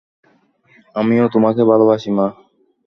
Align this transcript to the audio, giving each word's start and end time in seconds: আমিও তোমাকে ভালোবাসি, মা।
আমিও 0.95 1.25
তোমাকে 1.33 1.61
ভালোবাসি, 1.71 2.09
মা। 2.17 2.27